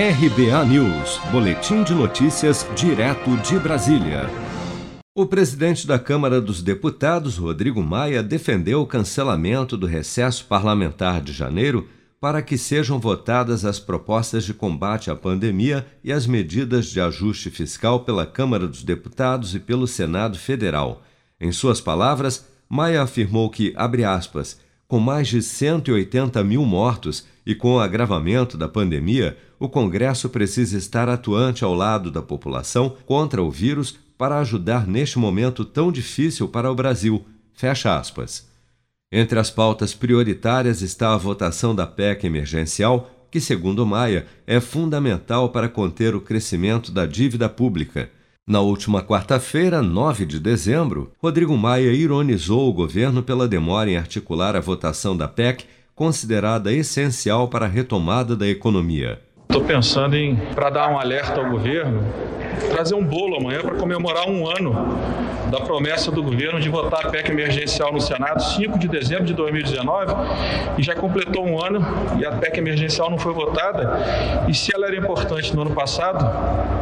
RBA 0.00 0.64
News, 0.66 1.18
Boletim 1.32 1.82
de 1.82 1.92
Notícias, 1.92 2.64
direto 2.76 3.36
de 3.38 3.58
Brasília. 3.58 4.30
O 5.12 5.26
presidente 5.26 5.88
da 5.88 5.98
Câmara 5.98 6.40
dos 6.40 6.62
Deputados, 6.62 7.36
Rodrigo 7.36 7.82
Maia, 7.82 8.22
defendeu 8.22 8.80
o 8.80 8.86
cancelamento 8.86 9.76
do 9.76 9.88
recesso 9.88 10.44
parlamentar 10.44 11.20
de 11.20 11.32
janeiro 11.32 11.88
para 12.20 12.40
que 12.40 12.56
sejam 12.56 13.00
votadas 13.00 13.64
as 13.64 13.80
propostas 13.80 14.44
de 14.44 14.54
combate 14.54 15.10
à 15.10 15.16
pandemia 15.16 15.84
e 16.04 16.12
as 16.12 16.28
medidas 16.28 16.86
de 16.86 17.00
ajuste 17.00 17.50
fiscal 17.50 18.04
pela 18.04 18.24
Câmara 18.24 18.68
dos 18.68 18.84
Deputados 18.84 19.52
e 19.56 19.58
pelo 19.58 19.88
Senado 19.88 20.38
Federal. 20.38 21.02
Em 21.40 21.50
suas 21.50 21.80
palavras, 21.80 22.46
Maia 22.68 23.02
afirmou 23.02 23.50
que, 23.50 23.74
abre 23.76 24.04
aspas, 24.04 24.60
com 24.86 25.00
mais 25.00 25.26
de 25.26 25.42
180 25.42 26.42
mil 26.44 26.64
mortos 26.64 27.26
e 27.48 27.54
com 27.54 27.76
o 27.76 27.80
agravamento 27.80 28.58
da 28.58 28.68
pandemia, 28.68 29.34
o 29.58 29.70
Congresso 29.70 30.28
precisa 30.28 30.76
estar 30.76 31.08
atuante 31.08 31.64
ao 31.64 31.72
lado 31.72 32.10
da 32.10 32.20
população 32.20 32.94
contra 33.06 33.42
o 33.42 33.50
vírus 33.50 33.98
para 34.18 34.38
ajudar 34.40 34.86
neste 34.86 35.18
momento 35.18 35.64
tão 35.64 35.90
difícil 35.90 36.46
para 36.46 36.70
o 36.70 36.74
Brasil. 36.74 37.24
Fecha 37.54 37.98
aspas. 37.98 38.46
Entre 39.10 39.38
as 39.38 39.50
pautas 39.50 39.94
prioritárias 39.94 40.82
está 40.82 41.14
a 41.14 41.16
votação 41.16 41.74
da 41.74 41.86
PEC 41.86 42.26
emergencial, 42.26 43.10
que, 43.30 43.40
segundo 43.40 43.86
Maia, 43.86 44.26
é 44.46 44.60
fundamental 44.60 45.48
para 45.48 45.70
conter 45.70 46.14
o 46.14 46.20
crescimento 46.20 46.92
da 46.92 47.06
dívida 47.06 47.48
pública. 47.48 48.10
Na 48.46 48.60
última 48.60 49.02
quarta-feira, 49.02 49.80
9 49.80 50.26
de 50.26 50.38
dezembro, 50.38 51.12
Rodrigo 51.18 51.56
Maia 51.56 51.92
ironizou 51.92 52.68
o 52.68 52.72
governo 52.74 53.22
pela 53.22 53.48
demora 53.48 53.90
em 53.90 53.96
articular 53.96 54.54
a 54.54 54.60
votação 54.60 55.16
da 55.16 55.26
PEC, 55.26 55.64
considerada 55.98 56.72
essencial 56.72 57.48
para 57.48 57.66
a 57.66 57.68
retomada 57.68 58.36
da 58.36 58.46
economia. 58.46 59.18
Estou 59.48 59.64
pensando 59.64 60.14
em, 60.16 60.36
para 60.54 60.70
dar 60.70 60.88
um 60.88 60.96
alerta 60.96 61.40
ao 61.40 61.50
governo, 61.50 62.04
trazer 62.70 62.94
um 62.94 63.02
bolo 63.02 63.34
amanhã 63.34 63.62
para 63.62 63.74
comemorar 63.74 64.28
um 64.28 64.46
ano 64.46 64.96
da 65.50 65.58
promessa 65.58 66.12
do 66.12 66.22
governo 66.22 66.60
de 66.60 66.68
votar 66.68 67.04
a 67.04 67.10
PEC 67.10 67.32
emergencial 67.32 67.92
no 67.92 68.00
Senado, 68.00 68.40
5 68.40 68.78
de 68.78 68.86
dezembro 68.86 69.24
de 69.24 69.34
2019, 69.34 70.14
e 70.78 70.84
já 70.84 70.94
completou 70.94 71.44
um 71.44 71.60
ano 71.60 71.84
e 72.16 72.24
a 72.24 72.30
PEC 72.30 72.58
emergencial 72.58 73.10
não 73.10 73.18
foi 73.18 73.32
votada. 73.32 74.46
E 74.48 74.54
se 74.54 74.72
ela 74.72 74.86
era 74.86 74.96
importante 74.96 75.52
no 75.52 75.62
ano 75.62 75.72
passado, 75.72 76.24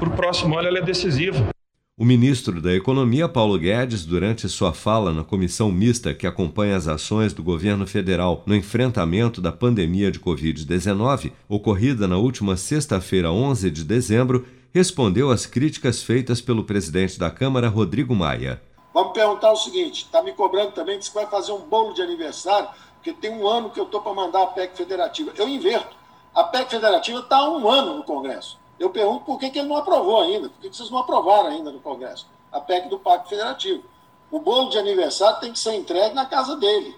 para 0.00 0.08
o 0.08 0.12
próximo 0.12 0.58
ano 0.58 0.66
ela 0.66 0.78
é 0.78 0.82
decisiva. 0.82 1.53
O 1.96 2.04
ministro 2.04 2.60
da 2.60 2.74
Economia, 2.74 3.28
Paulo 3.28 3.56
Guedes, 3.56 4.04
durante 4.04 4.48
sua 4.48 4.72
fala 4.72 5.12
na 5.12 5.22
comissão 5.22 5.70
mista 5.70 6.12
que 6.12 6.26
acompanha 6.26 6.74
as 6.76 6.88
ações 6.88 7.32
do 7.32 7.40
governo 7.40 7.86
federal 7.86 8.42
no 8.46 8.56
enfrentamento 8.56 9.40
da 9.40 9.52
pandemia 9.52 10.10
de 10.10 10.18
Covid-19, 10.18 11.30
ocorrida 11.48 12.08
na 12.08 12.16
última 12.16 12.56
sexta-feira, 12.56 13.30
11 13.30 13.70
de 13.70 13.84
dezembro, 13.84 14.44
respondeu 14.72 15.30
às 15.30 15.46
críticas 15.46 16.02
feitas 16.02 16.40
pelo 16.40 16.64
presidente 16.64 17.16
da 17.16 17.30
Câmara, 17.30 17.68
Rodrigo 17.68 18.12
Maia. 18.12 18.60
Vamos 18.92 19.12
perguntar 19.12 19.52
o 19.52 19.56
seguinte: 19.56 20.02
está 20.06 20.20
me 20.20 20.32
cobrando 20.32 20.72
também 20.72 20.98
que 20.98 21.04
você 21.04 21.12
vai 21.12 21.26
fazer 21.26 21.52
um 21.52 21.60
bolo 21.60 21.94
de 21.94 22.02
aniversário, 22.02 22.70
porque 22.94 23.12
tem 23.12 23.30
um 23.30 23.46
ano 23.46 23.70
que 23.70 23.78
eu 23.78 23.84
estou 23.84 24.00
para 24.00 24.12
mandar 24.12 24.42
a 24.42 24.46
PEC 24.48 24.76
federativa. 24.76 25.32
Eu 25.36 25.48
inverto. 25.48 25.94
A 26.34 26.42
PEC 26.42 26.70
federativa 26.70 27.20
está 27.20 27.36
há 27.36 27.48
um 27.48 27.70
ano 27.70 27.98
no 27.98 28.02
Congresso. 28.02 28.58
Eu 28.78 28.90
pergunto 28.90 29.24
por 29.24 29.38
que, 29.38 29.50
que 29.50 29.58
ele 29.58 29.68
não 29.68 29.76
aprovou 29.76 30.22
ainda, 30.22 30.48
por 30.48 30.60
que, 30.60 30.70
que 30.70 30.76
vocês 30.76 30.90
não 30.90 30.98
aprovaram 30.98 31.48
ainda 31.48 31.70
no 31.70 31.80
Congresso 31.80 32.26
a 32.54 32.60
PEC 32.60 32.88
do 32.88 33.00
Pacto 33.00 33.28
Federativo. 33.28 33.82
O 34.30 34.38
bolo 34.38 34.70
de 34.70 34.78
aniversário 34.78 35.40
tem 35.40 35.52
que 35.52 35.58
ser 35.58 35.74
entregue 35.74 36.14
na 36.14 36.24
casa 36.24 36.56
dele, 36.56 36.94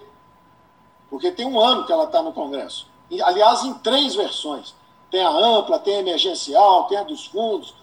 porque 1.09 1.31
tem 1.31 1.45
um 1.45 1.59
ano 1.59 1.85
que 1.85 1.91
ela 1.91 2.05
está 2.05 2.21
no 2.21 2.31
Congresso. 2.31 2.87
E, 3.09 3.21
aliás, 3.21 3.63
em 3.63 3.73
três 3.75 4.15
versões. 4.15 4.75
Tem 5.09 5.23
a 5.23 5.29
ampla, 5.29 5.79
tem 5.79 5.95
a 5.95 5.99
emergencial, 5.99 6.85
tem 6.87 6.97
a 6.97 7.03
dos 7.03 7.25
fundos, 7.27 7.73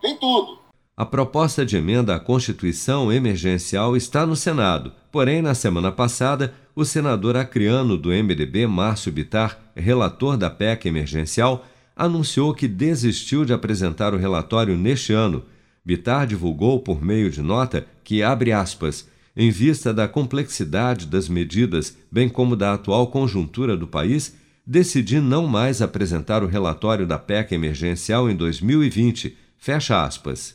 tem 0.00 0.16
tudo. 0.16 0.58
A 0.96 1.04
proposta 1.04 1.64
de 1.64 1.76
emenda 1.76 2.14
à 2.14 2.20
Constituição 2.20 3.10
emergencial 3.10 3.96
está 3.96 4.26
no 4.26 4.36
Senado, 4.36 4.92
porém, 5.10 5.42
na 5.42 5.54
semana 5.54 5.90
passada, 5.90 6.54
o 6.74 6.84
senador 6.84 7.36
acriano 7.36 7.96
do 7.96 8.10
MDB, 8.10 8.66
Márcio 8.66 9.10
Bitar, 9.10 9.58
relator 9.74 10.36
da 10.36 10.50
PEC 10.50 10.86
emergencial, 10.86 11.64
anunciou 11.96 12.52
que 12.52 12.68
desistiu 12.68 13.46
de 13.46 13.54
apresentar 13.54 14.12
o 14.12 14.18
relatório 14.18 14.76
neste 14.76 15.14
ano. 15.14 15.42
Bitar 15.82 16.26
divulgou 16.26 16.78
por 16.78 17.02
meio 17.02 17.30
de 17.30 17.40
nota 17.40 17.86
que, 18.04 18.22
abre 18.22 18.52
aspas, 18.52 19.08
em 19.34 19.50
vista 19.50 19.94
da 19.94 20.06
complexidade 20.06 21.06
das 21.06 21.28
medidas, 21.28 21.96
bem 22.12 22.28
como 22.28 22.54
da 22.54 22.74
atual 22.74 23.06
conjuntura 23.06 23.76
do 23.76 23.86
país, 23.86 24.36
decidi 24.66 25.20
não 25.20 25.46
mais 25.46 25.80
apresentar 25.80 26.42
o 26.42 26.46
relatório 26.46 27.06
da 27.06 27.18
PEC 27.18 27.54
emergencial 27.54 28.28
em 28.28 28.36
2020. 28.36 29.36
Fecha 29.56 30.04
aspas. 30.04 30.54